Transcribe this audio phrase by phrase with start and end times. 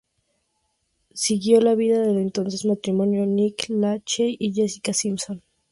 [1.13, 5.43] Siguió la vida del entonces matrimonio de Nick Lachey y Jessica Simpson.